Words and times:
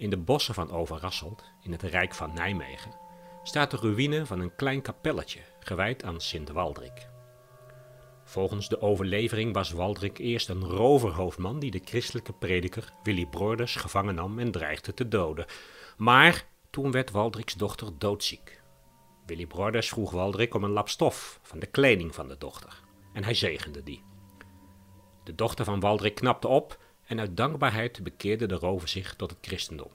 In 0.00 0.10
de 0.10 0.16
bossen 0.16 0.54
van 0.54 0.70
Overasselt, 0.70 1.44
in 1.62 1.72
het 1.72 1.82
Rijk 1.82 2.14
van 2.14 2.34
Nijmegen, 2.34 2.96
staat 3.42 3.70
de 3.70 3.76
ruïne 3.76 4.26
van 4.26 4.40
een 4.40 4.54
klein 4.54 4.82
kapelletje 4.82 5.40
gewijd 5.58 6.04
aan 6.04 6.20
Sint 6.20 6.50
Waldrik. 6.50 7.08
Volgens 8.24 8.68
de 8.68 8.80
overlevering 8.80 9.54
was 9.54 9.70
Waldrik 9.70 10.18
eerst 10.18 10.48
een 10.48 10.64
roverhoofdman 10.64 11.58
die 11.58 11.70
de 11.70 11.80
christelijke 11.84 12.32
prediker 12.32 12.92
Willy 13.02 13.26
Broders 13.26 13.76
gevangen 13.76 14.14
nam 14.14 14.38
en 14.38 14.50
dreigde 14.50 14.94
te 14.94 15.08
doden. 15.08 15.46
Maar 15.96 16.46
toen 16.70 16.90
werd 16.90 17.10
Waldriks 17.10 17.54
dochter 17.54 17.98
doodziek. 17.98 18.62
Willy 19.26 19.46
Broders 19.46 19.88
vroeg 19.88 20.10
Waldrik 20.10 20.54
om 20.54 20.64
een 20.64 20.70
lap 20.70 20.88
stof 20.88 21.40
van 21.42 21.58
de 21.58 21.66
kleding 21.66 22.14
van 22.14 22.28
de 22.28 22.38
dochter 22.38 22.82
en 23.12 23.24
hij 23.24 23.34
zegende 23.34 23.82
die. 23.82 24.02
De 25.24 25.34
dochter 25.34 25.64
van 25.64 25.80
Waldrik 25.80 26.14
knapte 26.14 26.48
op 26.48 26.78
en 27.10 27.20
uit 27.20 27.36
dankbaarheid 27.36 28.02
bekeerde 28.02 28.46
de 28.46 28.54
rover 28.54 28.88
zich 28.88 29.14
tot 29.14 29.30
het 29.30 29.38
christendom. 29.40 29.90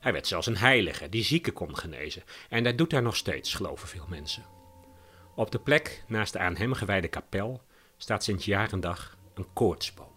Hij 0.00 0.12
werd 0.12 0.26
zelfs 0.26 0.46
een 0.46 0.56
heilige 0.56 1.08
die 1.08 1.24
zieken 1.24 1.52
kon 1.52 1.76
genezen 1.76 2.22
en 2.48 2.64
dat 2.64 2.78
doet 2.78 2.90
hij 2.90 3.00
nog 3.00 3.16
steeds, 3.16 3.54
geloven 3.54 3.88
veel 3.88 4.06
mensen. 4.08 4.44
Op 5.34 5.50
de 5.50 5.58
plek 5.58 6.04
naast 6.06 6.32
de 6.32 6.38
aan 6.38 6.56
hem 6.56 6.72
gewijde 6.72 7.08
kapel 7.08 7.62
staat 7.96 8.24
sinds 8.24 8.44
jaar 8.44 8.72
en 8.72 8.80
dag 8.80 9.16
een 9.34 9.52
koortsboom. 9.52 10.12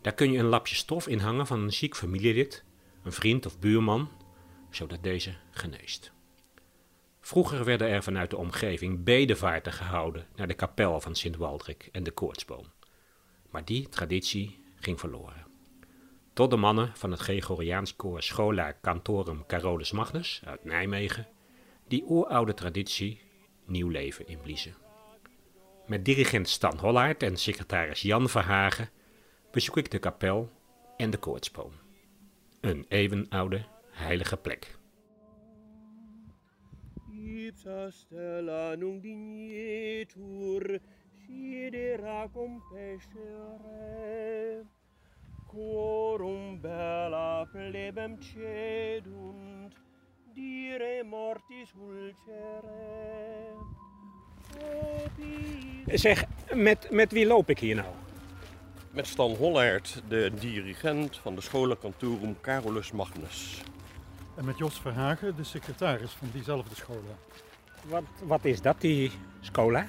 Daar 0.00 0.14
kun 0.14 0.32
je 0.32 0.38
een 0.38 0.44
lapje 0.44 0.74
stof 0.74 1.08
in 1.08 1.18
hangen 1.18 1.46
van 1.46 1.60
een 1.60 1.72
ziek 1.72 1.96
familielid, 1.96 2.64
een 3.02 3.12
vriend 3.12 3.46
of 3.46 3.58
buurman, 3.58 4.10
zodat 4.70 5.02
deze 5.02 5.34
geneest. 5.50 6.12
Vroeger 7.20 7.64
werden 7.64 7.88
er 7.88 8.02
vanuit 8.02 8.30
de 8.30 8.36
omgeving 8.36 9.04
bedevaarten 9.04 9.72
gehouden 9.72 10.26
naar 10.36 10.48
de 10.48 10.54
kapel 10.54 11.00
van 11.00 11.14
Sint 11.14 11.36
Waldrik 11.36 11.88
en 11.92 12.02
de 12.02 12.10
koortsboom. 12.10 12.66
Maar 13.50 13.64
die 13.64 13.88
traditie 13.88 14.60
ging 14.80 15.00
verloren. 15.00 15.46
Tot 16.32 16.50
de 16.50 16.56
mannen 16.56 16.92
van 16.94 17.10
het 17.10 17.20
Gregoriaans 17.20 17.96
koor 17.96 18.22
Schola 18.22 18.76
Cantorum 18.82 19.46
Carolus 19.46 19.92
Magnus 19.92 20.42
uit 20.44 20.64
Nijmegen 20.64 21.26
die 21.88 22.04
oeroude 22.08 22.54
traditie 22.54 23.20
nieuw 23.64 23.88
leven 23.88 24.26
inbliezen. 24.26 24.74
Met 25.86 26.04
dirigent 26.04 26.48
Stan 26.48 26.78
Hollaert 26.78 27.22
en 27.22 27.36
secretaris 27.36 28.02
Jan 28.02 28.28
Verhagen 28.28 28.90
bezoek 29.50 29.76
ik 29.76 29.90
de 29.90 29.98
kapel 29.98 30.50
en 30.96 31.10
de 31.10 31.18
koortsboom. 31.18 31.72
Een 32.60 32.86
eeuwenoude 32.88 33.64
heilige 33.90 34.36
plek. 34.36 34.78
Sidera 41.30 42.28
compescere, 42.32 43.84
quorum 45.46 46.60
bella 46.60 47.46
plebem 47.52 48.16
cedunt, 48.20 49.74
dire 50.34 51.04
mortis 51.04 51.72
ulcere. 51.78 52.78
Zeg, 55.86 56.24
met, 56.54 56.90
met 56.90 57.12
wie 57.12 57.26
loop 57.26 57.50
ik 57.50 57.58
hier 57.58 57.74
nou? 57.74 57.88
Met 58.90 59.06
Stan 59.06 59.34
Hollaert, 59.34 60.02
de 60.08 60.32
dirigent 60.40 61.16
van 61.16 61.34
de 61.34 61.40
Scholenkantorum 61.40 62.36
Carolus 62.40 62.92
Magnus. 62.92 63.62
En 64.36 64.44
met 64.44 64.58
Jos 64.58 64.80
Verhagen, 64.80 65.36
de 65.36 65.44
secretaris 65.44 66.10
van 66.12 66.28
diezelfde 66.32 66.74
schola. 66.74 67.16
Wat, 67.82 68.04
wat 68.22 68.44
is 68.44 68.62
dat, 68.62 68.80
die 68.80 69.10
schola? 69.40 69.86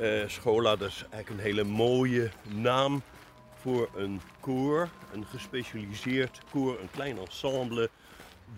Uh, 0.00 0.28
schola, 0.28 0.76
dat 0.76 0.88
is 0.88 1.04
eigenlijk 1.10 1.28
een 1.28 1.46
hele 1.46 1.64
mooie 1.64 2.30
naam 2.54 3.02
voor 3.60 3.88
een 3.94 4.20
koor. 4.40 4.88
Een 5.12 5.26
gespecialiseerd 5.26 6.40
koor, 6.50 6.80
een 6.80 6.90
klein 6.90 7.18
ensemble 7.18 7.90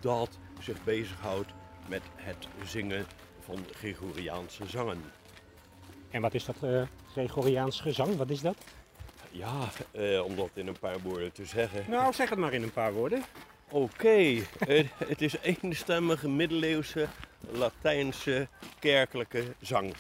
dat 0.01 0.39
zich 0.61 0.85
bezighoudt 0.85 1.53
met 1.89 2.03
het 2.15 2.49
zingen 2.65 3.07
van 3.45 3.59
Gregoriaanse 3.73 4.67
zangen. 4.67 5.03
En 6.11 6.21
wat 6.21 6.35
is 6.35 6.45
dat 6.45 6.57
uh, 6.65 6.83
Gregoriaans 7.13 7.81
gezang? 7.81 8.17
Wat 8.17 8.31
is 8.31 8.41
dat? 8.41 8.57
Ja, 9.31 9.69
uh, 9.93 10.25
om 10.25 10.37
dat 10.37 10.51
in 10.55 10.67
een 10.67 10.79
paar 10.79 11.01
woorden 11.01 11.33
te 11.33 11.45
zeggen. 11.45 11.85
Nou, 11.89 12.13
zeg 12.13 12.29
het 12.31 12.39
maar 12.39 12.53
in 12.53 12.63
een 12.63 12.73
paar 12.73 12.93
woorden. 12.93 13.23
Oké, 13.71 14.43
het 15.13 15.23
is 15.23 15.37
eenstemmige 15.43 16.29
middeleeuwse 16.29 17.07
Latijnse 17.51 18.49
kerkelijke 18.79 19.45
zang. 19.61 19.95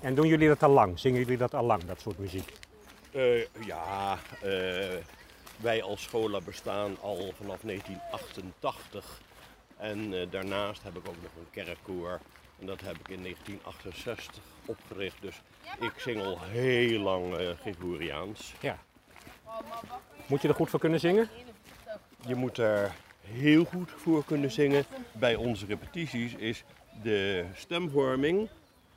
En 0.00 0.14
doen 0.14 0.26
jullie 0.26 0.48
dat 0.48 0.62
al 0.62 0.70
lang? 0.70 0.98
Zingen 0.98 1.20
jullie 1.20 1.36
dat 1.36 1.54
al 1.54 1.64
lang, 1.64 1.84
dat 1.84 2.00
soort 2.00 2.18
muziek? 2.18 2.52
Uh, 3.10 3.44
ja, 3.66 4.18
wij 5.56 5.82
als 5.82 6.02
schola 6.02 6.40
bestaan 6.40 6.96
al 7.00 7.32
vanaf 7.36 7.60
1988. 7.60 9.20
En 9.76 10.28
daarnaast 10.30 10.82
heb 10.82 10.96
ik 10.96 11.08
ook 11.08 11.22
nog 11.22 11.32
een 11.38 11.50
kerkkoor 11.50 12.20
en 12.58 12.66
dat 12.66 12.80
heb 12.80 12.96
ik 12.98 13.08
in 13.08 13.22
1968 13.22 14.42
opgericht. 14.64 15.16
Dus 15.20 15.40
ik 15.80 15.92
zing 15.96 16.22
al 16.22 16.38
heel 16.40 17.00
lang 17.00 17.38
uh, 17.38 17.50
Gregoriaans. 17.60 18.54
Ja. 18.60 18.78
Moet 20.26 20.42
je 20.42 20.48
er 20.48 20.54
goed 20.54 20.70
voor 20.70 20.80
kunnen 20.80 21.00
zingen? 21.00 21.28
Je 22.26 22.34
moet 22.34 22.58
er 22.58 22.92
heel 23.20 23.64
goed 23.64 23.90
voor 23.96 24.24
kunnen 24.24 24.50
zingen. 24.50 24.84
Bij 25.12 25.34
onze 25.34 25.66
repetities 25.66 26.34
is 26.34 26.64
de 27.02 27.44
stemvorming, 27.54 28.48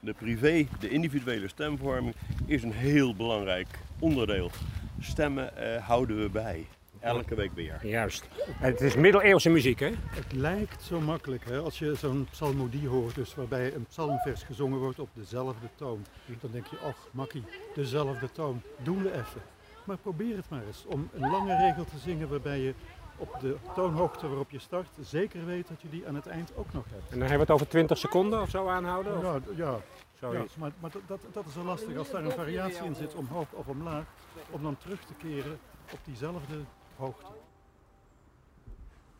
de 0.01 0.13
privé, 0.13 0.67
de 0.79 0.89
individuele 0.89 1.47
stemvorming, 1.47 2.15
is 2.45 2.63
een 2.63 2.73
heel 2.73 3.15
belangrijk 3.15 3.67
onderdeel. 3.99 4.51
Stemmen 4.99 5.51
uh, 5.57 5.87
houden 5.87 6.21
we 6.21 6.29
bij. 6.29 6.65
Elke 6.99 7.35
week 7.35 7.51
weer. 7.53 7.79
Juist. 7.83 8.27
Het 8.53 8.81
is 8.81 8.95
middeleeuwse 8.95 9.49
muziek, 9.49 9.79
hè? 9.79 9.91
Het 9.95 10.31
lijkt 10.33 10.81
zo 10.81 10.99
makkelijk, 10.99 11.45
hè? 11.45 11.59
Als 11.59 11.79
je 11.79 11.95
zo'n 11.95 12.27
psalmodie 12.31 12.87
hoort, 12.87 13.15
dus 13.15 13.35
waarbij 13.35 13.73
een 13.73 13.85
psalmvers 13.85 14.43
gezongen 14.43 14.79
wordt 14.79 14.99
op 14.99 15.09
dezelfde 15.13 15.67
toon. 15.75 16.05
Dan 16.41 16.51
denk 16.51 16.65
je, 16.65 16.77
ach, 16.77 17.07
makkie, 17.11 17.43
dezelfde 17.75 18.31
toon. 18.31 18.61
Doen 18.83 19.03
we 19.03 19.11
even. 19.11 19.41
Maar 19.83 19.97
probeer 19.97 20.35
het 20.35 20.49
maar 20.49 20.63
eens 20.67 20.83
om 20.87 21.09
een 21.13 21.29
lange 21.29 21.57
regel 21.57 21.85
te 21.85 21.97
zingen 21.97 22.29
waarbij 22.29 22.59
je 22.59 22.73
op 23.17 23.37
de 23.39 23.57
toonhoogte 23.75 24.27
waarop 24.27 24.49
je 24.49 24.59
start 24.59 24.89
zeker 24.99 25.45
weet 25.45 25.67
dat 25.67 25.81
je 25.81 25.89
die 25.89 26.07
aan 26.07 26.15
het 26.15 26.27
eind 26.27 26.51
ook 26.55 26.73
nog 26.73 26.83
hebt. 26.89 27.11
En 27.11 27.19
dan 27.19 27.27
hebben 27.27 27.37
we 27.37 27.43
het 27.43 27.51
over 27.51 27.67
20 27.67 27.97
seconden 27.97 28.41
of 28.41 28.49
zo 28.49 28.67
aanhouden? 28.67 29.17
Of? 29.17 29.21
Ja, 29.23 29.39
ja. 29.55 30.31
ja 30.31 30.45
maar, 30.57 30.71
maar 30.79 30.91
dat, 31.07 31.21
dat 31.31 31.45
is 31.45 31.53
zo 31.53 31.63
lastig 31.63 31.97
als 31.97 32.11
daar 32.11 32.23
een 32.23 32.31
variatie 32.31 32.83
in 32.83 32.95
zit, 32.95 33.15
omhoog 33.15 33.51
of 33.51 33.67
omlaag, 33.67 34.05
om 34.49 34.63
dan 34.63 34.77
terug 34.77 35.05
te 35.05 35.13
keren 35.13 35.59
op 35.91 35.99
diezelfde 36.03 36.55
hoogte. 36.95 37.31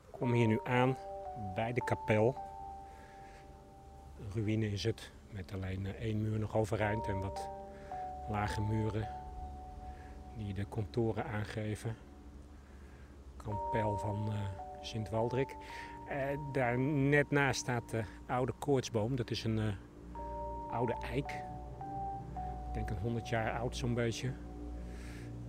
Ik 0.05 0.11
kom 0.11 0.31
hier 0.31 0.47
nu 0.47 0.59
aan 0.63 0.97
bij 1.55 1.73
de 1.73 1.83
kapel. 1.83 2.37
Een 4.19 4.31
ruïne 4.33 4.71
is 4.71 4.83
het, 4.83 5.11
met 5.29 5.51
alleen 5.53 5.85
eh, 5.85 5.93
één 5.93 6.21
muur 6.21 6.39
nog 6.39 6.55
overeind 6.55 7.07
en 7.07 7.19
wat 7.19 7.49
lage 8.29 8.61
muren 8.61 9.07
die 10.37 10.53
de 10.53 10.67
contouren 10.69 11.25
aangeven. 11.25 11.95
Kapel 13.43 13.97
van 13.97 14.27
uh, 14.27 14.33
Sint 14.81 15.09
Waldrik. 15.09 15.55
Uh, 16.09 16.51
daar 16.51 16.79
net 16.79 17.31
naast 17.31 17.59
staat 17.59 17.89
de 17.89 18.03
oude 18.27 18.53
koortsboom. 18.59 19.15
Dat 19.15 19.31
is 19.31 19.43
een 19.43 19.57
uh, 19.57 19.73
oude 20.71 20.93
eik. 20.93 21.29
Ik 22.67 22.73
denk 22.73 22.89
een 22.89 22.97
100 23.01 23.29
jaar 23.29 23.59
oud 23.59 23.77
zo'n 23.77 23.93
beetje 23.93 24.33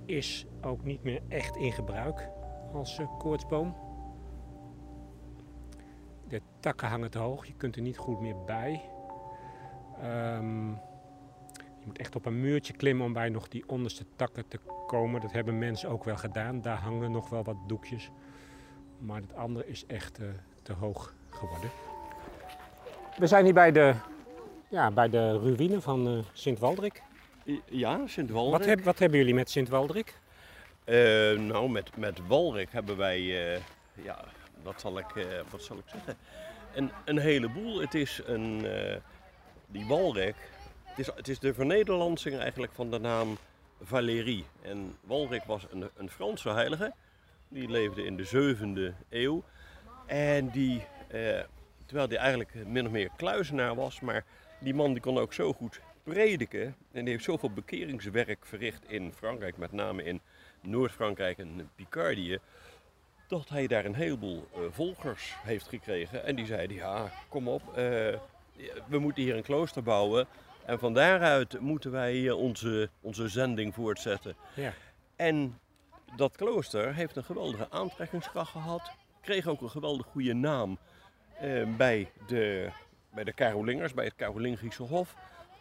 is 0.04 0.46
ook 0.62 0.84
niet 0.84 1.02
meer 1.02 1.22
echt 1.28 1.56
in 1.56 1.72
gebruik 1.72 2.28
als 2.72 3.00
koortsboom. 3.18 3.76
De 6.28 6.42
takken 6.60 6.88
hangen 6.88 7.10
te 7.10 7.18
hoog, 7.18 7.46
je 7.46 7.54
kunt 7.54 7.76
er 7.76 7.82
niet 7.82 7.98
goed 7.98 8.20
meer 8.20 8.44
bij. 8.44 8.80
Um, 10.04 10.78
je 11.82 11.88
moet 11.88 11.98
echt 11.98 12.16
op 12.16 12.26
een 12.26 12.40
muurtje 12.40 12.72
klimmen 12.72 13.06
om 13.06 13.12
bij 13.12 13.28
nog 13.28 13.48
die 13.48 13.64
onderste 13.66 14.04
takken 14.16 14.48
te 14.48 14.58
komen. 14.86 15.20
Dat 15.20 15.32
hebben 15.32 15.58
mensen 15.58 15.88
ook 15.88 16.04
wel 16.04 16.16
gedaan. 16.16 16.60
Daar 16.60 16.76
hangen 16.76 17.10
nog 17.10 17.28
wel 17.28 17.42
wat 17.42 17.56
doekjes. 17.66 18.10
Maar 18.98 19.20
het 19.20 19.34
andere 19.34 19.66
is 19.66 19.86
echt 19.86 20.20
uh, 20.20 20.26
te 20.62 20.72
hoog 20.72 21.14
geworden. 21.30 21.70
We 23.18 23.26
zijn 23.26 23.44
hier 23.44 23.54
bij 23.54 23.72
de, 23.72 23.94
ja, 24.68 24.90
bij 24.90 25.08
de 25.08 25.38
ruïne 25.38 25.80
van 25.80 26.08
uh, 26.08 26.22
Sint 26.32 26.58
Waldrik. 26.58 27.02
Ja, 27.64 28.06
Sint 28.06 28.30
Walrik. 28.30 28.52
Wat, 28.52 28.64
heb, 28.64 28.80
wat 28.80 28.98
hebben 28.98 29.18
jullie 29.18 29.34
met 29.34 29.50
Sint 29.50 29.68
Waldrik? 29.68 30.20
Uh, 30.84 30.94
nou, 31.38 31.68
met, 31.68 31.96
met 31.96 32.26
Walrik 32.26 32.68
hebben 32.70 32.96
wij, 32.96 33.20
ja, 34.02 34.24
wat 34.62 34.80
zal 34.80 34.98
ik, 34.98 35.26
wat 35.50 35.62
zal 35.62 35.76
ik 35.76 35.84
zeggen? 35.86 36.16
Een, 36.74 36.90
een 37.04 37.18
heleboel. 37.18 37.80
Het 37.80 37.94
is 37.94 38.20
een, 38.24 38.66
die 39.66 39.86
Walrik, 39.86 40.36
het 40.94 40.98
is, 40.98 41.14
het 41.14 41.28
is 41.28 41.38
de 41.38 41.54
vernederlandsing 41.54 42.38
eigenlijk 42.38 42.72
van 42.72 42.90
de 42.90 42.98
naam 42.98 43.36
Valérie. 43.82 44.44
En 44.62 44.96
Walrik 45.00 45.44
was 45.44 45.66
een, 45.70 45.90
een 45.96 46.10
Franse 46.10 46.50
heilige. 46.50 46.92
Die 47.48 47.68
leefde 47.68 48.04
in 48.04 48.16
de 48.16 48.56
7e 48.56 49.06
eeuw. 49.08 49.42
En 50.06 50.48
die, 50.48 50.84
terwijl 51.86 52.08
hij 52.08 52.16
eigenlijk 52.16 52.54
min 52.66 52.86
of 52.86 52.92
meer 52.92 53.10
kluizenaar 53.16 53.74
was, 53.74 54.00
maar 54.00 54.24
die 54.58 54.74
man 54.74 54.92
die 54.92 55.02
kon 55.02 55.18
ook 55.18 55.32
zo 55.32 55.52
goed 55.52 55.80
prediken. 56.02 56.76
En 56.92 57.04
die 57.04 57.12
heeft 57.12 57.24
zoveel 57.24 57.50
bekeringswerk 57.50 58.46
verricht 58.46 58.90
in 58.90 59.12
Frankrijk, 59.12 59.56
met 59.56 59.72
name 59.72 60.04
in 60.04 60.20
Noord-Frankrijk 60.60 61.38
en 61.38 61.70
Picardie. 61.74 62.38
dat 63.28 63.48
hij 63.48 63.66
daar 63.66 63.84
een 63.84 63.94
heleboel 63.94 64.48
eh, 64.52 64.60
volgers 64.70 65.34
heeft 65.42 65.68
gekregen. 65.68 66.24
En 66.24 66.36
die 66.36 66.46
zeiden, 66.46 66.76
ja, 66.76 67.10
kom 67.28 67.48
op, 67.48 67.62
eh, 67.68 67.74
we 68.86 68.98
moeten 68.98 69.22
hier 69.22 69.36
een 69.36 69.42
klooster 69.42 69.82
bouwen. 69.82 70.26
En 70.64 70.78
van 70.78 70.94
daaruit 70.94 71.60
moeten 71.60 71.90
wij 71.90 72.28
eh, 72.28 72.38
onze, 72.38 72.90
onze 73.00 73.28
zending 73.28 73.74
voortzetten. 73.74 74.36
Ja. 74.54 74.72
En 75.16 75.58
dat 76.16 76.36
klooster 76.36 76.94
heeft 76.94 77.16
een 77.16 77.24
geweldige 77.24 77.70
aantrekkingskracht 77.70 78.50
gehad. 78.50 78.90
Kreeg 79.20 79.46
ook 79.46 79.60
een 79.60 79.70
geweldig 79.70 80.06
goede 80.06 80.34
naam 80.34 80.78
eh, 81.38 81.76
bij, 81.76 82.10
de, 82.26 82.70
bij 83.14 83.24
de 83.24 83.34
Carolingers, 83.34 83.94
bij 83.94 84.04
het 84.04 84.14
Carolingische 84.14 84.82
Hof. 84.82 85.14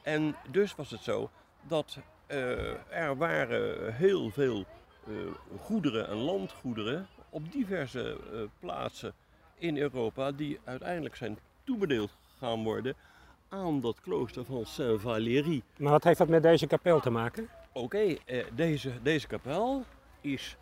En 0.03 0.35
dus 0.49 0.75
was 0.75 0.91
het 0.91 1.03
zo 1.03 1.29
dat 1.67 1.97
eh, 2.27 2.97
er 2.97 3.17
waren 3.17 3.93
heel 3.93 4.29
veel 4.29 4.65
eh, 5.07 5.13
goederen 5.59 6.07
en 6.07 6.15
landgoederen 6.15 7.07
op 7.29 7.51
diverse 7.51 8.17
eh, 8.33 8.39
plaatsen 8.59 9.13
in 9.57 9.77
Europa 9.77 10.31
die 10.31 10.59
uiteindelijk 10.63 11.15
zijn 11.15 11.39
toebedeeld 11.63 12.17
gaan 12.37 12.63
worden 12.63 12.95
aan 13.51 13.81
dat 13.81 14.01
klooster 14.01 14.45
van 14.45 14.65
Saint-Valéry. 14.65 15.61
Maar 15.77 15.91
wat 15.91 16.03
heeft 16.03 16.17
dat 16.17 16.27
met 16.27 16.43
deze 16.43 16.67
kapel 16.67 16.99
te 16.99 17.09
maken? 17.09 17.49
Oké, 17.71 18.15
eh, 18.25 18.45
deze, 18.55 18.91
deze 19.01 19.27
kapel 19.27 19.85
is 20.21 20.57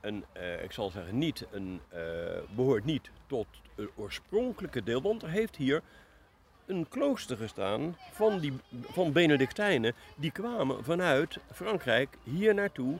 een, 0.00 0.24
eh, 0.32 0.62
ik 0.62 0.72
zal 0.72 0.90
zeggen, 0.90 1.18
niet 1.18 1.46
een, 1.50 1.80
eh, 1.88 2.00
behoort 2.54 2.84
niet 2.84 3.10
tot 3.26 3.46
het 3.74 3.88
oorspronkelijke 3.94 4.82
deel, 4.82 5.02
want 5.02 5.22
er 5.22 5.28
heeft 5.28 5.56
hier 5.56 5.82
een 6.66 6.88
klooster 6.88 7.36
gestaan 7.36 7.96
van, 8.12 8.38
die, 8.38 8.52
van 8.82 9.12
Benedictijnen. 9.12 9.94
Die 10.16 10.30
kwamen 10.30 10.84
vanuit 10.84 11.38
Frankrijk 11.52 12.18
hier 12.22 12.54
naartoe. 12.54 12.98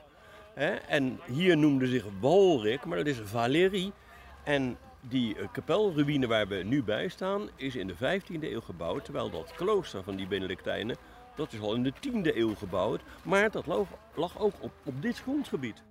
Hè, 0.53 0.75
en 0.75 1.19
hier 1.25 1.57
noemde 1.57 1.87
zich 1.87 2.05
Walrik, 2.19 2.85
maar 2.85 2.97
dat 2.97 3.07
is 3.07 3.19
Valérie. 3.23 3.91
En 4.43 4.77
die 5.01 5.35
eh, 5.35 5.47
kapelruïne 5.51 6.27
waar 6.27 6.47
we 6.47 6.55
nu 6.55 6.83
bij 6.83 7.07
staan, 7.07 7.49
is 7.55 7.75
in 7.75 7.87
de 7.87 7.95
15e 7.95 8.41
eeuw 8.41 8.61
gebouwd. 8.61 9.03
Terwijl 9.03 9.29
dat 9.29 9.53
klooster 9.53 10.03
van 10.03 10.15
die 10.15 10.27
Benedictijnen, 10.27 10.97
dat 11.35 11.53
is 11.53 11.59
al 11.59 11.75
in 11.75 11.83
de 11.83 11.93
10e 11.93 12.35
eeuw 12.35 12.55
gebouwd. 12.55 13.01
Maar 13.23 13.51
dat 13.51 13.65
lag, 14.15 14.39
ook 14.39 14.53
op, 14.59 14.71
op 14.83 15.01
dit 15.01 15.19
grondgebied. 15.19 15.83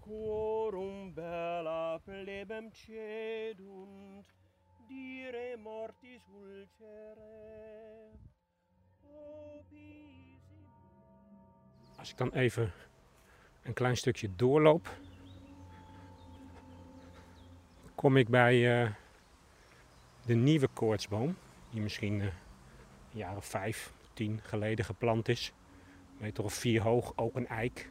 Quorum 0.00 1.14
bella 1.14 1.98
plebem 1.98 2.70
cedunt, 2.72 4.26
dire 4.88 5.56
mortis 5.56 6.22
ulcere. 6.28 7.30
Als 11.98 12.10
ik 12.10 12.16
dan 12.16 12.32
even 12.32 12.72
een 13.62 13.72
klein 13.72 13.96
stukje 13.96 14.36
doorloop, 14.36 14.88
kom 17.94 18.16
ik 18.16 18.28
bij 18.28 18.82
eh, 18.82 18.90
de 20.26 20.34
nieuwe 20.34 20.68
koortsboom, 20.68 21.36
die 21.70 21.80
misschien 21.80 22.20
eh, 22.20 22.26
een 22.26 22.32
jaar 23.18 23.42
vijf, 23.42 23.92
tien 24.12 24.40
geleden 24.42 24.84
geplant 24.84 25.28
is. 25.28 25.52
Meter 26.18 26.44
of 26.44 26.54
vier 26.54 26.82
hoog, 26.82 27.12
ook 27.16 27.34
een 27.34 27.46
eik. 27.46 27.90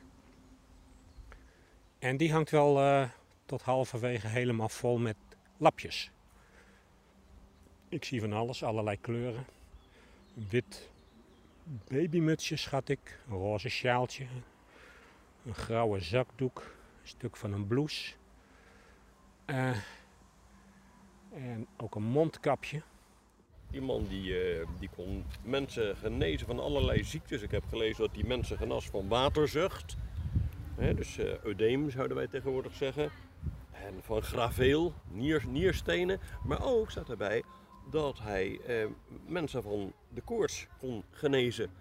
En 2.00 2.18
die 2.18 2.32
hangt 2.32 2.50
wel 2.50 2.80
eh, 2.80 3.10
tot 3.46 3.62
halverwege 3.62 4.28
helemaal 4.28 4.70
vol 4.70 4.98
met 4.98 5.18
lapjes. 5.58 6.12
Ik 7.90 8.06
zie 8.06 8.20
van 8.20 8.34
alles, 8.34 8.64
allerlei 8.64 9.02
kleuren. 9.02 9.46
Wit 10.34 10.89
babymutsje, 11.70 12.56
schat 12.56 12.90
ik. 12.90 13.20
Een 13.30 13.38
roze 13.38 13.70
sjaaltje. 13.70 14.26
Een 15.46 15.56
grauwe 15.56 16.00
zakdoek. 16.00 16.60
Een 17.02 17.08
stuk 17.08 17.38
van 17.38 17.54
een 17.54 17.68
blouse. 17.68 18.14
Eh, 19.46 19.78
en 21.34 21.68
ook 21.78 21.96
een 21.96 22.04
mondkapje. 22.04 22.82
Die 23.72 23.82
man 23.82 24.06
die, 24.08 24.40
eh, 24.40 24.68
die 24.80 24.90
kon 24.96 25.26
mensen 25.44 25.98
genezen 25.98 26.48
van 26.48 26.60
allerlei 26.60 27.04
ziektes. 27.04 27.42
Ik 27.42 27.52
heb 27.52 27.64
gelezen 27.70 28.04
dat 28.04 28.14
die 28.14 28.26
mensen 28.26 28.58
genas 28.58 28.90
van 28.90 29.08
waterzucht. 29.08 29.96
Dus 30.76 31.18
eh 31.18 31.44
eudeem 31.44 31.90
zouden 31.90 32.18
wij 32.18 32.28
tegenwoordig 32.28 32.74
zeggen. 32.74 33.12
En 33.72 33.94
van 34.02 34.22
graveel, 34.22 34.94
nier, 35.12 35.44
nierstenen. 35.48 36.20
Maar 36.44 36.64
ook 36.64 36.92
staat 36.92 37.10
erbij 37.10 37.44
dat 37.90 38.20
hij 38.20 38.60
eh, 38.60 38.88
mensen 39.26 39.64
van 39.64 39.94
de 40.14 40.22
koorts 40.22 40.68
kon 40.80 41.04
genezen. 41.10 41.72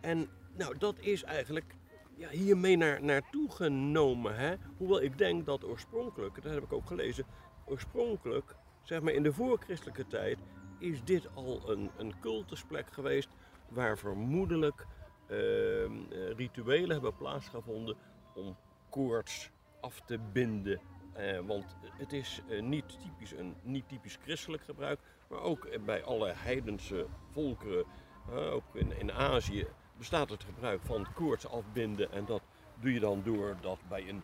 En 0.00 0.28
nou, 0.56 0.78
dat 0.78 0.94
is 1.00 1.22
eigenlijk 1.22 1.74
ja, 2.16 2.28
hiermee 2.28 2.76
naar, 2.76 3.02
naartoe 3.02 3.50
genomen. 3.50 4.36
Hè? 4.36 4.54
Hoewel 4.76 5.02
ik 5.02 5.18
denk 5.18 5.46
dat 5.46 5.64
oorspronkelijk, 5.64 6.42
dat 6.42 6.52
heb 6.52 6.62
ik 6.62 6.72
ook 6.72 6.86
gelezen, 6.86 7.24
oorspronkelijk, 7.64 8.54
zeg 8.82 9.00
maar 9.00 9.12
in 9.12 9.22
de 9.22 9.32
voorchristelijke 9.32 10.06
tijd, 10.06 10.38
is 10.78 11.04
dit 11.04 11.28
al 11.34 11.70
een, 11.70 11.90
een 11.96 12.20
cultusplek 12.20 12.92
geweest 12.92 13.28
waar 13.68 13.98
vermoedelijk 13.98 14.86
ehm, 15.26 15.92
eh, 16.10 16.30
rituelen 16.36 16.90
hebben 16.90 17.16
plaatsgevonden 17.16 17.96
om 18.34 18.56
koorts 18.90 19.50
af 19.80 20.00
te 20.00 20.18
binden. 20.32 20.80
Eh, 21.12 21.38
want 21.38 21.76
het 21.82 22.12
is 22.12 22.42
eh, 22.48 22.62
niet, 22.62 23.00
typisch 23.00 23.32
een, 23.32 23.54
niet 23.62 23.88
typisch 23.88 24.18
christelijk 24.22 24.62
gebruik, 24.62 25.00
maar 25.28 25.40
ook 25.40 25.68
bij 25.84 26.04
alle 26.04 26.32
heidense 26.36 27.06
volkeren, 27.32 27.84
ook 28.30 28.62
in, 28.72 28.98
in 28.98 29.12
Azië, 29.12 29.66
bestaat 29.96 30.30
het 30.30 30.44
gebruik 30.44 30.80
van 30.84 31.06
koorts 31.14 31.48
afbinden. 31.48 32.12
En 32.12 32.24
dat 32.24 32.42
doe 32.80 32.92
je 32.92 33.00
dan 33.00 33.22
door 33.24 33.56
dat 33.60 33.78
bij 33.88 34.08
een, 34.08 34.22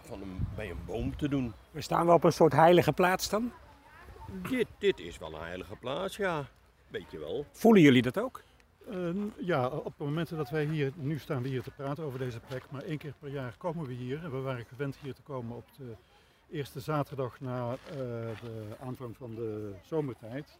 van 0.00 0.22
een, 0.22 0.46
bij 0.56 0.70
een 0.70 0.84
boom 0.86 1.16
te 1.16 1.28
doen. 1.28 1.52
We 1.70 1.80
staan 1.80 2.06
wel 2.06 2.14
op 2.14 2.24
een 2.24 2.32
soort 2.32 2.52
heilige 2.52 2.92
plaats 2.92 3.28
dan. 3.28 3.52
Dit, 4.48 4.66
dit 4.78 5.00
is 5.00 5.18
wel 5.18 5.34
een 5.34 5.42
heilige 5.42 5.76
plaats, 5.76 6.16
ja. 6.16 6.44
Weet 6.88 7.10
je 7.10 7.18
wel. 7.18 7.46
Voelen 7.52 7.82
jullie 7.82 8.02
dat 8.02 8.18
ook? 8.18 8.42
Eh, 8.88 8.96
ja, 9.36 9.68
op 9.68 9.84
het 9.84 9.98
moment 9.98 10.28
dat 10.28 10.50
wij 10.50 10.64
hier, 10.64 10.92
nu 10.94 11.18
staan 11.18 11.42
we 11.42 11.48
hier 11.48 11.62
te 11.62 11.70
praten 11.70 12.04
over 12.04 12.18
deze 12.18 12.40
plek, 12.40 12.62
maar 12.70 12.82
één 12.82 12.98
keer 12.98 13.14
per 13.18 13.30
jaar 13.30 13.54
komen 13.58 13.86
we 13.86 13.92
hier. 13.92 14.24
En 14.24 14.30
we 14.30 14.40
waren 14.40 14.64
gewend 14.64 14.96
hier 15.00 15.14
te 15.14 15.22
komen 15.22 15.56
op 15.56 15.64
de 15.76 15.94
eerste 16.54 16.80
zaterdag 16.80 17.40
na 17.40 17.70
eh, 17.72 17.96
de 18.40 18.66
aanvang 18.80 19.16
van 19.16 19.34
de 19.34 19.72
zomertijd. 19.82 20.58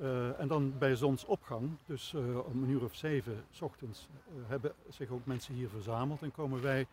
Eh, 0.00 0.40
en 0.40 0.48
dan 0.48 0.72
bij 0.78 0.94
zonsopgang, 0.94 1.70
dus 1.86 2.14
eh, 2.14 2.46
om 2.46 2.62
een 2.62 2.70
uur 2.70 2.84
of 2.84 2.94
zeven 2.94 3.44
's 3.50 3.60
ochtends, 3.60 4.08
hebben 4.46 4.72
zich 4.88 5.10
ook 5.10 5.26
mensen 5.26 5.54
hier 5.54 5.68
verzameld 5.68 6.22
en 6.22 6.32
komen 6.32 6.62
wij 6.62 6.86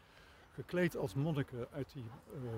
gekleed 0.54 0.98
als 0.98 1.14
monniken 1.14 1.68
uit 1.74 1.92
die 1.94 2.04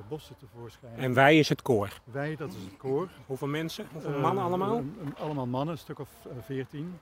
bossen 0.08 0.36
tevoorschijn. 0.38 0.98
En 0.98 1.14
wij 1.14 1.40
is 1.40 1.50
het 1.50 1.62
koor. 1.62 2.02
wij, 2.04 2.36
dat 2.36 2.54
is 2.54 2.64
het 2.64 2.78
koor. 2.78 3.10
Hoeveel 3.26 3.48
mensen? 3.48 3.88
Hoeveel 3.92 4.20
mannen 4.20 4.44
allemaal? 4.44 4.84
allemaal 5.18 5.48
mannen, 5.48 5.74
een 5.74 5.80
stuk 5.80 6.00
of 6.00 6.10
veertien. 6.42 7.00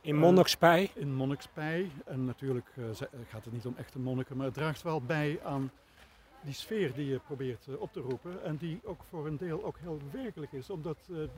In 0.00 0.16
Monnikspij. 0.16 0.90
in 0.94 1.14
monnikspij. 1.14 1.90
En 2.04 2.24
natuurlijk 2.24 2.74
gaat 3.28 3.44
het 3.44 3.52
niet 3.52 3.66
om 3.66 3.74
echte 3.76 3.98
monniken, 3.98 4.36
maar 4.36 4.46
het 4.46 4.54
draagt 4.54 4.82
wel 4.82 5.00
bij 5.00 5.40
aan 5.44 5.70
die 6.42 6.54
sfeer 6.54 6.94
die 6.94 7.06
je 7.06 7.18
probeert 7.18 7.66
eh, 7.68 7.80
op 7.80 7.92
te 7.92 8.00
roepen. 8.00 8.44
En 8.44 8.56
die 8.56 8.80
ook 8.84 9.00
voor 9.08 9.26
een 9.26 9.36
deel 9.36 9.64
ook 9.64 9.78
heel 9.78 10.00
werkelijk 10.10 10.52
is, 10.52 10.70
omdat 10.70 10.96
eh, 11.10 11.22
eh, 11.22 11.28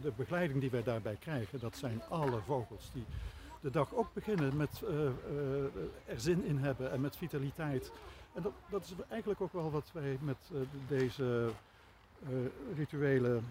de 0.00 0.12
begeleiding 0.16 0.60
die 0.60 0.70
wij 0.70 0.82
daarbij 0.82 1.16
krijgen, 1.16 1.60
dat 1.60 1.76
zijn 1.76 2.02
alle 2.08 2.40
vogels 2.40 2.90
die 2.92 3.04
de 3.60 3.70
dag 3.70 3.94
ook 3.94 4.12
beginnen 4.12 4.56
met 4.56 4.82
er 6.06 6.20
zin 6.20 6.44
in 6.44 6.58
hebben 6.58 6.92
en 6.92 7.00
met 7.00 7.16
vitaliteit. 7.16 7.92
En 8.32 8.42
dat, 8.42 8.52
dat 8.70 8.84
is 8.84 8.92
eigenlijk 9.08 9.40
ook 9.40 9.52
wel 9.52 9.70
wat 9.70 9.90
wij 9.92 10.18
met 10.20 10.36
deze 10.88 11.50
rituelen 12.76 13.46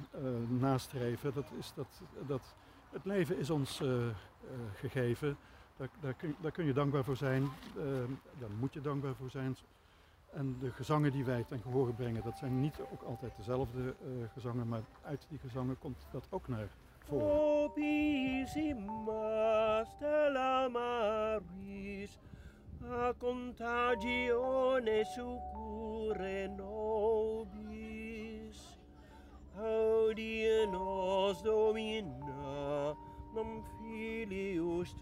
nastreven. 0.48 1.34
Dat 1.34 1.46
is 1.60 1.72
dat, 1.76 1.88
dat 2.28 2.42
het 2.90 3.06
leven 3.06 3.38
is 3.38 3.50
ons 3.50 3.82
gegeven. 4.76 5.38
Daar, 5.78 5.90
daar, 6.00 6.14
kun, 6.14 6.36
daar 6.42 6.52
kun 6.52 6.66
je 6.66 6.74
dankbaar 6.74 7.04
voor 7.04 7.18
zijn. 7.18 7.50
Daar 8.40 8.50
moet 8.60 8.74
je 8.74 8.82
dankbaar 8.82 9.16
voor 9.16 9.30
zijn. 9.30 9.58
En 10.34 10.58
de 10.60 10.72
gezangen 10.72 11.12
die 11.12 11.26
wij 11.26 11.44
ten 11.44 11.62
gehore 11.62 11.94
brengen, 11.94 12.24
dat 12.24 12.38
zijn 12.38 12.62
niet 12.62 12.80
ook 12.92 13.02
altijd 13.02 13.32
dezelfde 13.38 13.96
eh, 14.02 14.08
gezangen, 14.34 14.68
maar 14.68 14.82
uit 15.04 15.26
die 15.30 15.40
gezangen 15.40 15.80
komt 15.80 16.08
dat 16.12 16.28
ook 16.30 16.48
naar 16.48 16.68
voren. 17.00 17.52
Stella 19.86 20.68
maris, 20.70 22.20
a 22.92 23.14
contagione 23.18 25.06
succurre 25.06 26.48
nobis. 26.48 27.84
Audie 29.58 30.68
nos 30.68 31.42
domina, 31.42 32.96
nam 33.34 33.64
filius 33.78 34.96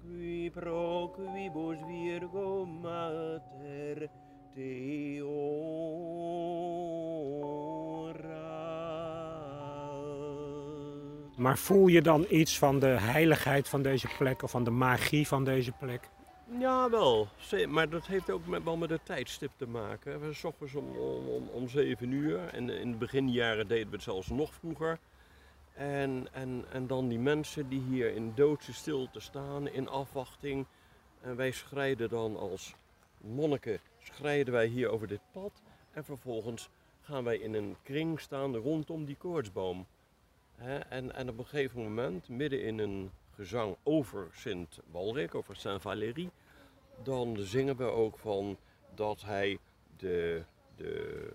qui 0.00 0.50
pro 0.50 1.08
quibus 1.08 1.78
virgo 1.86 2.66
mater 2.66 4.10
te 4.54 5.20
Maar 11.40 11.58
voel 11.58 11.86
je 11.86 12.02
dan 12.02 12.26
iets 12.28 12.58
van 12.58 12.78
de 12.78 12.86
heiligheid 12.86 13.68
van 13.68 13.82
deze 13.82 14.08
plek 14.18 14.42
of 14.42 14.50
van 14.50 14.64
de 14.64 14.70
magie 14.70 15.26
van 15.26 15.44
deze 15.44 15.72
plek? 15.72 16.10
Ja, 16.58 16.90
wel. 16.90 17.28
Maar 17.68 17.88
dat 17.88 18.06
heeft 18.06 18.30
ook 18.30 18.46
met, 18.46 18.62
wel 18.62 18.76
met 18.76 18.90
het 18.90 19.04
tijdstip 19.04 19.50
te 19.56 19.66
maken. 19.66 20.20
We 20.20 20.38
ochtends 20.42 20.74
om, 20.74 20.96
om, 20.96 21.28
om, 21.28 21.48
om 21.48 21.68
7 21.68 22.10
uur. 22.10 22.48
En 22.48 22.70
in 22.70 22.90
de 22.90 22.96
beginjaren 22.96 23.68
deden 23.68 23.88
we 23.88 23.94
het 23.94 24.02
zelfs 24.02 24.28
nog 24.28 24.54
vroeger. 24.54 24.98
En, 25.72 26.28
en, 26.32 26.64
en 26.72 26.86
dan 26.86 27.08
die 27.08 27.18
mensen 27.18 27.68
die 27.68 27.80
hier 27.80 28.14
in 28.14 28.32
doodse 28.34 28.72
stilte 28.72 29.20
staan, 29.20 29.68
in 29.68 29.88
afwachting. 29.88 30.66
En 31.20 31.36
wij 31.36 31.50
schrijden 31.50 32.08
dan 32.08 32.36
als 32.36 32.74
monniken, 33.16 33.80
schrijden 34.02 34.52
wij 34.52 34.66
hier 34.66 34.88
over 34.88 35.08
dit 35.08 35.20
pad. 35.32 35.52
En 35.92 36.04
vervolgens 36.04 36.68
gaan 37.00 37.24
wij 37.24 37.36
in 37.36 37.54
een 37.54 37.76
kring 37.82 38.20
staan 38.20 38.56
rondom 38.56 39.04
die 39.04 39.16
koortsboom. 39.16 39.86
En, 40.88 41.14
en 41.14 41.28
op 41.28 41.38
een 41.38 41.46
gegeven 41.46 41.82
moment, 41.82 42.28
midden 42.28 42.62
in 42.62 42.78
een 42.78 43.10
gezang 43.40 43.76
over 43.82 44.28
Sint 44.32 44.78
Walrik, 44.90 45.34
over 45.34 45.56
Saint 45.56 45.80
Valéry, 45.80 46.30
dan 47.02 47.36
zingen 47.38 47.76
we 47.76 47.84
ook 47.84 48.18
van 48.18 48.58
dat 48.94 49.22
hij 49.22 49.58
de, 49.96 50.42
de, 50.76 51.32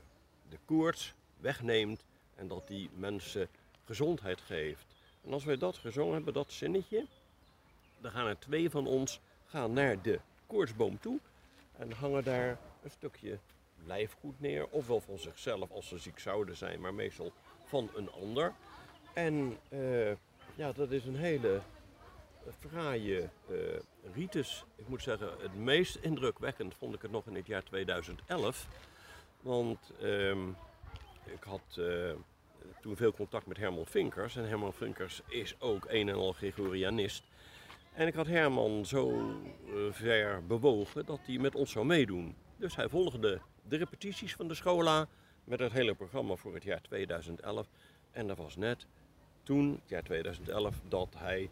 de 0.50 0.58
koorts 0.66 1.14
wegneemt 1.38 2.04
en 2.36 2.48
dat 2.48 2.68
die 2.68 2.90
mensen 2.96 3.48
gezondheid 3.86 4.42
geeft. 4.42 4.86
En 5.24 5.34
als 5.34 5.44
wij 5.44 5.58
dat 5.58 5.78
gezongen 5.78 6.14
hebben, 6.14 6.34
dat 6.34 6.52
zinnetje, 6.52 7.06
dan 8.00 8.12
gaan 8.12 8.28
er 8.28 8.40
twee 8.40 8.70
van 8.70 8.88
ons 8.88 9.20
gaan 9.46 9.74
naar 9.74 10.02
de 10.02 10.20
koortsboom 10.48 11.00
toe 11.00 11.20
en 11.78 11.92
hangen 11.92 12.24
daar 12.24 12.58
een 12.84 12.92
stukje 12.92 13.38
lijfgoed 13.86 14.40
neer, 14.40 14.68
ofwel 14.70 15.02
van 15.02 15.20
zichzelf 15.20 15.72
als 15.72 15.88
ze 15.88 15.98
ziek 15.98 16.20
zouden 16.20 16.58
zijn, 16.58 16.82
maar 16.82 16.94
meestal 16.94 17.32
van 17.64 17.90
een 17.96 18.12
ander. 18.12 18.54
En 19.14 19.58
eh, 19.70 20.12
ja, 20.56 20.72
dat 20.72 20.92
is 20.92 21.06
een 21.06 21.16
hele 21.16 21.62
fraaie 22.52 23.30
eh, 23.50 23.56
ritus. 24.14 24.66
Ik 24.76 24.88
moet 24.88 25.02
zeggen, 25.02 25.30
het 25.40 25.56
meest 25.56 25.96
indrukwekkend 25.96 26.76
vond 26.76 26.96
ik 26.96 27.02
het 27.02 27.12
nog 27.12 27.28
in 27.28 27.36
het 27.36 27.48
jaar 27.48 27.64
2011. 27.64 28.68
Want 29.42 29.92
ehm, 30.02 30.50
ik 31.26 31.44
had 31.44 31.78
eh, 31.78 32.12
toen 32.82 32.96
veel 32.96 33.14
contact 33.14 33.46
met 33.46 33.58
Herman 33.58 33.86
Vinkers. 33.86 34.36
En 34.36 34.48
Herman 34.48 34.74
Vinkers 34.74 35.22
is 35.28 35.56
ook 35.60 35.86
een 35.88 36.10
en 36.10 36.16
al 36.16 36.34
Gregorianist. 36.34 37.24
En 37.94 38.08
ik 38.08 38.14
had 38.14 38.28
Herman 38.28 38.86
zo 38.86 39.10
eh, 39.10 39.74
ver 39.92 40.46
bewogen 40.46 41.06
dat 41.06 41.20
hij 41.26 41.38
met 41.38 41.56
ons 41.56 41.72
zou 41.72 41.86
meedoen. 41.86 42.36
Dus 42.58 42.76
hij 42.76 42.90
volgde 42.90 43.42
de 43.64 43.78
repetities 43.78 44.36
van 44.36 44.48
de 44.48 44.54
schola 44.54 45.08
met 45.44 45.60
het 45.60 45.72
hele 45.72 45.96
programma 45.96 46.36
voor 46.36 46.54
het 46.54 46.64
jaar 46.64 46.82
2011. 46.82 47.68
En 48.12 48.28
dat 48.28 48.38
was 48.38 48.56
net 48.56 48.86
toen, 49.44 49.72
het 49.82 49.90
jaar 49.90 50.04
2011, 50.04 50.82
dat 50.88 51.14
hij 51.18 51.50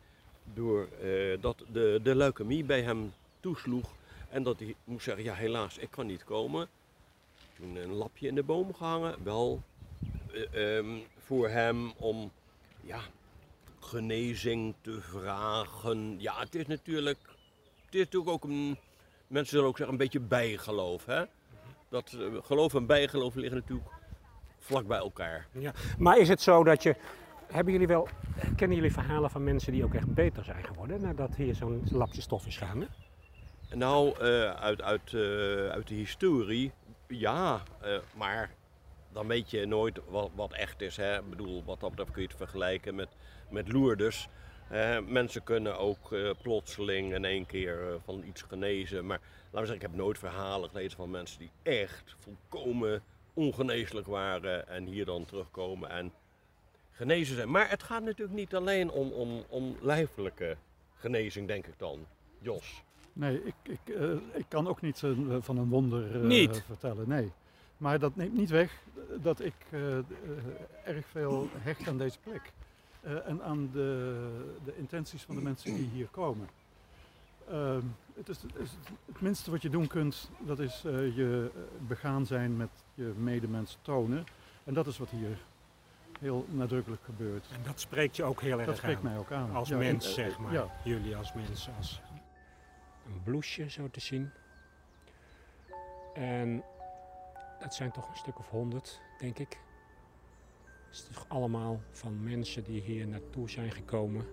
door 0.53 0.87
eh, 1.01 1.41
dat 1.41 1.63
de, 1.71 1.99
de 2.03 2.15
leukemie 2.15 2.63
bij 2.63 2.81
hem 2.81 3.13
toesloeg. 3.39 3.91
En 4.29 4.43
dat 4.43 4.59
hij 4.59 4.75
moest 4.83 5.03
zeggen, 5.03 5.23
ja 5.23 5.33
helaas, 5.33 5.77
ik 5.77 5.91
kan 5.91 6.05
niet 6.05 6.23
komen. 6.23 6.67
Toen 7.55 7.75
een 7.75 7.93
lapje 7.93 8.27
in 8.27 8.35
de 8.35 8.43
boom 8.43 8.73
gehangen, 8.73 9.23
wel 9.23 9.63
eh, 10.33 10.77
ehm, 10.77 10.97
voor 11.17 11.49
hem 11.49 11.91
om 11.97 12.31
ja, 12.81 12.99
genezing 13.79 14.73
te 14.81 15.01
vragen. 15.01 16.15
Ja, 16.19 16.39
het 16.39 16.55
is 16.55 16.67
natuurlijk, 16.67 17.19
het 17.85 17.95
is 17.95 17.99
natuurlijk 17.99 18.31
ook 18.31 18.43
een, 18.43 18.77
mensen 19.27 19.51
zullen 19.51 19.67
ook 19.67 19.77
zeggen, 19.77 19.95
een 19.95 20.03
beetje 20.03 20.19
bijgeloof. 20.19 21.05
Hè? 21.05 21.23
Dat 21.89 22.13
eh, 22.19 22.25
geloof 22.43 22.73
en 22.73 22.85
bijgeloof 22.85 23.35
liggen 23.35 23.57
natuurlijk 23.57 23.89
vlak 24.59 24.87
bij 24.87 24.97
elkaar. 24.97 25.47
Ja. 25.51 25.73
Maar 25.97 26.17
is 26.17 26.29
het 26.29 26.41
zo 26.41 26.63
dat 26.63 26.83
je. 26.83 26.95
Hebben 27.53 27.73
jullie 27.73 27.87
wel. 27.87 28.07
Kennen 28.55 28.77
jullie 28.77 28.93
verhalen 28.93 29.29
van 29.29 29.43
mensen 29.43 29.71
die 29.71 29.83
ook 29.83 29.93
echt 29.93 30.13
beter 30.13 30.43
zijn 30.43 30.63
geworden 30.63 31.01
nadat 31.01 31.35
hier 31.35 31.55
zo'n 31.55 31.83
lapje 31.91 32.21
stof 32.21 32.45
is 32.45 32.57
gaan? 32.57 32.87
Nou, 33.73 34.19
eh, 34.19 34.53
uit, 34.53 34.81
uit, 34.81 35.13
eh, 35.13 35.67
uit 35.69 35.87
de 35.87 35.93
historie, 35.93 36.71
ja, 37.07 37.61
eh, 37.81 37.97
maar 38.15 38.51
dan 39.11 39.27
weet 39.27 39.51
je 39.51 39.65
nooit 39.65 39.99
wat, 40.07 40.29
wat 40.35 40.53
echt 40.53 40.81
is. 40.81 40.97
Hè? 40.97 41.17
Ik 41.17 41.29
bedoel, 41.29 41.63
wat 41.63 41.79
dat 41.79 41.89
betreft 41.89 42.11
kun 42.11 42.21
je 42.21 42.27
het 42.27 42.37
vergelijken 42.37 42.95
met, 42.95 43.09
met 43.49 43.71
Lourdes. 43.71 44.27
Eh, 44.69 44.97
mensen 45.07 45.43
kunnen 45.43 45.77
ook 45.77 46.15
plotseling 46.41 47.13
in 47.13 47.25
één 47.25 47.45
keer 47.45 47.99
van 48.05 48.23
iets 48.23 48.41
genezen. 48.41 49.05
Maar 49.05 49.19
laten 49.19 49.49
we 49.51 49.57
zeggen, 49.57 49.75
ik 49.75 49.81
heb 49.81 49.95
nooit 49.95 50.17
verhalen 50.17 50.69
gelezen 50.69 50.97
van 50.97 51.11
mensen 51.11 51.39
die 51.39 51.51
echt 51.63 52.15
volkomen 52.19 53.03
ongeneeslijk 53.33 54.07
waren 54.07 54.67
en 54.67 54.85
hier 54.85 55.05
dan 55.05 55.25
terugkomen 55.25 55.89
en 55.89 56.13
genezen 56.93 57.35
zijn. 57.35 57.51
Maar 57.51 57.69
het 57.69 57.83
gaat 57.83 58.03
natuurlijk 58.03 58.37
niet 58.37 58.55
alleen 58.55 58.91
om, 58.91 59.11
om, 59.11 59.43
om 59.49 59.75
lijfelijke 59.81 60.57
genezing, 60.95 61.47
denk 61.47 61.67
ik 61.67 61.73
dan. 61.77 62.05
Jos. 62.39 62.83
Nee, 63.13 63.43
ik, 63.43 63.55
ik, 63.63 63.95
eh, 63.95 64.11
ik 64.33 64.45
kan 64.47 64.67
ook 64.67 64.81
niet 64.81 65.03
eh, 65.03 65.11
van 65.39 65.57
een 65.57 65.69
wonder 65.69 66.15
eh, 66.15 66.21
Niet? 66.21 66.63
vertellen. 66.65 67.09
Nee. 67.09 67.31
Maar 67.77 67.99
dat 67.99 68.15
neemt 68.15 68.33
niet 68.33 68.49
weg 68.49 68.83
dat 69.21 69.39
ik 69.39 69.53
eh, 69.69 69.97
eh, 69.97 70.03
erg 70.85 71.05
veel 71.07 71.49
hecht 71.53 71.87
aan 71.87 71.97
deze 71.97 72.19
plek. 72.19 72.51
Eh, 73.03 73.27
en 73.27 73.43
aan 73.43 73.69
de, 73.73 74.15
de 74.63 74.77
intenties 74.77 75.21
van 75.21 75.35
de 75.35 75.41
mensen 75.41 75.75
die 75.75 75.89
hier 75.93 76.07
komen. 76.11 76.47
Ehm, 77.49 77.81
het, 78.15 78.29
is, 78.29 78.41
het, 78.41 78.55
is 78.55 78.69
het 79.05 79.21
minste 79.21 79.51
wat 79.51 79.61
je 79.61 79.69
doen 79.69 79.87
kunt, 79.87 80.29
dat 80.39 80.59
is 80.59 80.83
eh, 80.85 81.15
je 81.15 81.51
eh, 81.55 81.61
begaan 81.87 82.25
zijn 82.25 82.57
met 82.57 82.69
je 82.93 83.13
medemens 83.17 83.77
tonen. 83.81 84.23
En 84.63 84.73
dat 84.73 84.87
is 84.87 84.97
wat 84.97 85.09
hier 85.09 85.37
heel 86.23 86.45
nadrukkelijk 86.49 87.03
gebeurt. 87.03 87.45
En 87.51 87.63
dat 87.63 87.79
spreekt 87.79 88.15
je 88.15 88.23
ook 88.23 88.41
heel 88.41 88.57
erg 88.57 88.67
Dat 88.67 88.77
spreekt 88.77 88.97
aan. 88.97 89.03
mij 89.03 89.17
ook 89.17 89.31
aan. 89.31 89.51
Als 89.51 89.69
Ja, 89.69 89.77
mens, 89.77 90.05
en, 90.05 90.13
zeg 90.13 90.39
maar. 90.39 90.53
Ja, 90.53 90.67
Jullie 90.83 91.15
als 91.15 91.33
mens. 91.33 91.69
Als 91.77 92.01
een 93.05 93.23
bloesje 93.23 93.69
zo 93.69 93.89
te 93.89 93.99
zien. 93.99 94.29
En 96.13 96.63
dat 97.59 97.75
zijn 97.75 97.91
toch 97.91 98.09
een 98.09 98.15
stuk 98.17 98.39
of 98.39 98.49
honderd, 98.49 99.01
denk 99.19 99.39
ik. 99.39 99.57
Het 100.85 100.93
is 100.93 101.07
toch 101.13 101.25
allemaal 101.27 101.81
van 101.91 102.23
mensen 102.23 102.63
die 102.63 102.81
hier 102.81 103.07
naartoe 103.07 103.49
zijn 103.49 103.71
gekomen 103.71 104.25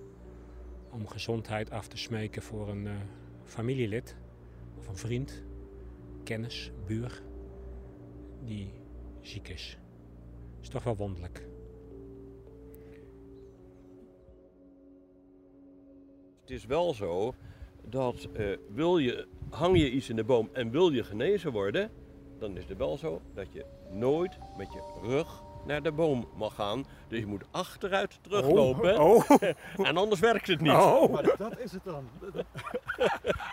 om 0.91 1.09
gezondheid 1.09 1.71
af 1.71 1.89
te 1.89 1.97
smeken 1.97 2.43
voor 2.43 2.69
een 2.69 2.87
eh, 2.87 2.95
familielid 3.45 4.17
of 4.79 4.89
een 4.89 4.97
vriend, 4.97 5.43
kennis, 6.25 6.73
buur 6.87 7.23
die 8.45 8.73
ziek 9.21 9.49
is. 9.49 9.79
is 10.61 10.69
toch 10.69 10.83
wel 10.85 10.97
wonderlijk. 10.97 11.50
Het 16.51 16.59
is 16.59 16.67
wel 16.67 16.95
zo 16.95 17.35
dat 17.85 18.29
eh, 18.35 18.57
wil 18.69 18.99
je, 18.99 19.27
hang 19.51 19.79
je 19.79 19.91
iets 19.91 20.09
in 20.09 20.17
de 20.17 20.25
boom 20.25 20.51
en 20.53 20.71
wil 20.71 20.91
je 20.91 21.05
genezen 21.05 21.53
worden, 21.53 21.91
dan 22.39 22.57
is 22.57 22.65
het 22.69 22.79
wel 22.79 22.99
zo 22.99 23.23
dat 23.35 23.53
je 23.53 23.65
nooit 23.91 24.39
met 24.57 24.73
je 24.73 24.99
rug 25.03 25.43
naar 25.67 25.83
de 25.83 25.93
boom 25.93 26.29
mag 26.35 26.55
gaan. 26.55 26.87
Dus 27.09 27.19
je 27.19 27.27
moet 27.27 27.45
achteruit 27.51 28.19
teruglopen 28.23 29.01
Oh, 29.01 29.31
oh, 29.31 29.43
en 29.89 29.97
anders 29.97 30.21
werkt 30.21 30.47
het 30.47 30.61
niet. 30.61 30.73
oh. 30.73 31.13
Maar 31.13 31.37
dat 31.37 31.59
is 31.59 31.73
het 31.73 31.85
dan. 31.85 32.09
Dat, 32.21 32.33
dat, 32.33 32.47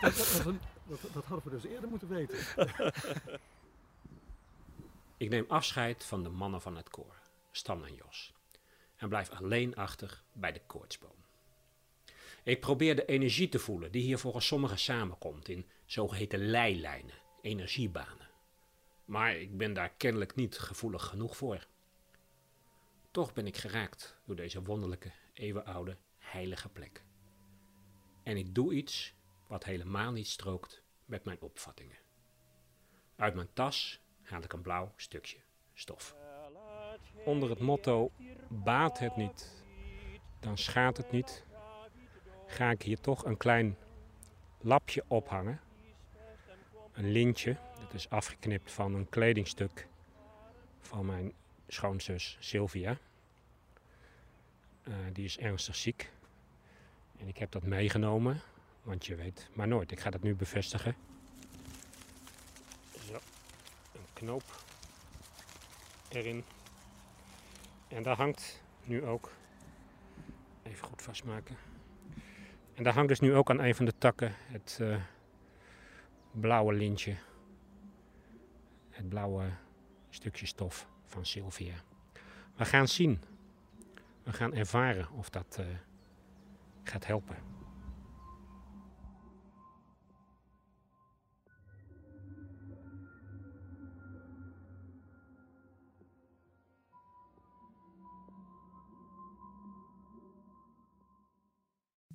dat, 0.02 0.18
was 0.18 0.46
een- 0.46 0.60
dat- 0.88 1.00
dat 1.14 1.26
hadden 1.26 1.52
we 1.52 1.60
dus 1.60 1.66
eerder 1.72 1.90
moeten 1.90 2.08
weten. 2.08 2.38
Ik 5.18 5.30
neem 5.30 5.46
afscheid 5.48 6.06
van 6.06 6.24
de 6.24 6.30
mannen 6.30 6.62
van 6.62 6.76
het 6.78 6.90
koor, 6.90 7.16
Stan 7.52 7.86
en 7.86 7.94
Jos, 7.96 8.34
en 8.96 9.10
blijf 9.10 9.30
alleen 9.30 9.76
achter 9.76 10.24
bij 10.34 10.52
de 10.52 10.62
koortsboom. 10.68 11.26
Ik 12.48 12.60
probeer 12.60 12.96
de 12.96 13.06
energie 13.06 13.50
te 13.50 13.60
voelen 13.60 13.92
die 13.92 14.02
hier 14.02 14.18
volgens 14.18 14.48
sommigen 14.48 14.80
samenkomt 14.80 15.50
in 15.50 15.66
zogeheten 15.86 16.40
leilijnen, 16.40 17.16
energiebanen. 17.42 18.30
Maar 19.06 19.36
ik 19.36 19.58
ben 19.58 19.74
daar 19.74 19.90
kennelijk 19.90 20.36
niet 20.36 20.58
gevoelig 20.58 21.06
genoeg 21.06 21.38
voor. 21.38 21.68
Toch 23.12 23.34
ben 23.34 23.48
ik 23.48 23.58
geraakt 23.58 24.18
door 24.26 24.36
deze 24.36 24.64
wonderlijke, 24.64 25.12
eeuwenoude, 25.34 25.98
heilige 26.18 26.70
plek. 26.70 27.04
En 28.24 28.38
ik 28.38 28.56
doe 28.56 28.74
iets 28.74 29.14
wat 29.48 29.64
helemaal 29.64 30.12
niet 30.12 30.28
strookt 30.28 30.84
met 31.06 31.26
mijn 31.26 31.42
opvattingen. 31.42 31.98
Uit 33.16 33.36
mijn 33.36 33.54
tas 33.54 34.02
haal 34.22 34.44
ik 34.44 34.54
een 34.54 34.62
blauw 34.62 34.94
stukje 34.96 35.38
stof. 35.74 36.16
Onder 37.26 37.50
het 37.50 37.60
motto 37.60 38.12
baat 38.50 39.00
het 39.00 39.16
niet, 39.16 39.64
dan 40.40 40.58
schaadt 40.58 40.98
het 40.98 41.12
niet, 41.12 41.46
ga 42.48 42.72
ik 42.72 42.82
hier 42.82 43.00
toch 43.00 43.26
een 43.26 43.38
klein 43.38 43.78
lapje 44.62 45.04
ophangen. 45.08 45.60
Een 46.94 47.12
lintje, 47.12 47.58
dat 47.80 47.94
is 47.94 48.10
afgeknipt 48.10 48.72
van 48.72 48.94
een 48.94 49.10
kledingstuk 49.10 49.88
van 50.80 51.06
mijn 51.06 51.34
schoonzus 51.68 52.38
Sylvia. 52.40 52.98
Eh, 54.84 54.94
die 55.14 55.26
is 55.26 55.38
ernstig 55.38 55.76
ziek. 55.76 56.12
En 57.20 57.28
ik 57.28 57.38
heb 57.38 57.52
dat 57.52 57.64
meegenomen, 57.64 58.42
Want 58.82 59.06
je 59.06 59.16
weet 59.16 59.50
maar 59.54 59.68
nooit. 59.68 59.92
Ik 59.92 60.00
ga 60.00 60.10
dat 60.10 60.22
nu 60.22 60.36
bevestigen. 60.36 60.96
Zo, 63.06 63.14
een 63.94 64.14
knoop 64.14 64.44
erin. 66.10 66.44
En 67.88 68.04
daar 68.04 68.16
hangt 68.16 68.62
nu 68.84 69.06
ook, 69.06 69.32
even 70.64 70.88
goed 70.88 71.02
vastmaken. 71.02 71.67
En 72.78 72.84
daar 72.84 72.94
hangt 72.94 73.10
dus 73.10 73.20
nu 73.20 73.34
ook 73.36 73.50
aan 73.50 73.60
een 73.60 73.76
van 73.76 73.86
de 73.86 73.94
takken 73.98 74.34
het 74.36 74.78
uh, 74.82 74.98
blauwe 76.32 76.74
lintje. 76.74 77.16
Het 78.90 79.10
blauwe 79.10 79.50
stukje 80.10 80.46
stof 80.46 80.88
van 81.06 81.26
Sylvia. 81.26 81.74
We 82.56 82.66
gaan 82.66 82.88
zien. 82.88 83.22
We 84.24 84.34
gaan 84.34 84.54
ervaren 84.54 85.12
of 85.12 85.30
dat 85.30 85.58
uh, 85.60 85.66
gaat 86.84 87.06
helpen. 87.06 87.57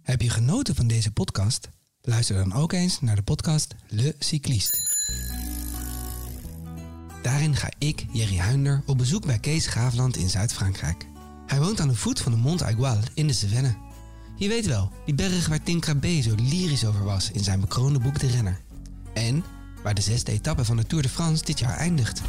Heb 0.03 0.23
je 0.23 0.31
genoten 0.31 0.75
van 0.75 0.87
deze 0.87 1.13
podcast? 1.13 1.69
Luister 2.01 2.37
dan 2.37 2.53
ook 2.53 2.73
eens 2.73 3.01
naar 3.01 3.17
de 3.17 3.23
podcast 3.23 3.75
Le 3.89 4.15
Cycliste. 4.19 4.79
Daarin 7.23 7.57
ga 7.57 7.69
ik, 7.79 8.07
Jerry 8.13 8.37
Huinder, 8.37 8.83
op 8.87 8.99
bezoek 8.99 9.27
bij 9.27 9.39
Kees 9.39 9.67
Graafland 9.67 10.17
in 10.17 10.31
Zuid-Frankrijk. 10.31 11.07
Hij 11.47 11.61
woont 11.61 11.81
aan 11.81 11.89
de 11.89 11.95
voet 11.95 12.21
van 12.21 12.33
de 12.33 12.39
Mont 12.39 12.63
Aigual 12.63 12.99
in 13.15 13.27
de 13.27 13.33
Cevennes. 13.33 13.75
Je 14.37 14.49
weet 14.49 14.67
wel, 14.67 14.91
die 15.05 15.15
berg 15.15 15.49
waar 15.49 15.63
Tim 15.63 15.81
Crabbe 15.81 16.23
zo 16.23 16.35
lyrisch 16.35 16.85
over 16.85 17.05
was 17.05 17.31
in 17.31 17.45
zijn 17.45 17.61
bekroonde 17.61 17.99
boek 17.99 18.19
De 18.19 18.27
Renner. 18.27 18.61
En 19.15 19.45
waar 19.83 19.95
de 19.95 20.01
zesde 20.01 20.33
etappe 20.33 20.65
van 20.65 20.77
de 20.77 20.87
Tour 20.87 21.03
de 21.03 21.09
France 21.09 21.45
dit 21.45 21.59
jaar 21.59 21.77
eindigt. 21.77 22.23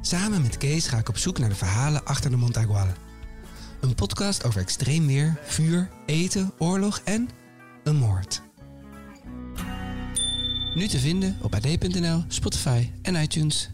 Samen 0.00 0.42
met 0.42 0.56
Kees 0.56 0.86
ga 0.86 0.98
ik 0.98 1.08
op 1.08 1.16
zoek 1.16 1.38
naar 1.38 1.48
de 1.48 1.54
verhalen 1.54 2.04
achter 2.04 2.30
de 2.30 2.36
Mont 2.36 2.56
Aigual. 2.56 2.88
Een 3.80 3.94
podcast 3.94 4.44
over 4.44 4.60
extreem 4.60 5.06
weer, 5.06 5.38
vuur, 5.42 5.90
eten, 6.06 6.52
oorlog 6.58 7.00
en 7.04 7.28
een 7.84 7.96
moord. 7.96 8.42
Nu 10.74 10.88
te 10.88 10.98
vinden 10.98 11.38
op 11.42 11.54
ad.nl, 11.54 12.24
Spotify 12.28 12.90
en 13.02 13.14
iTunes. 13.14 13.70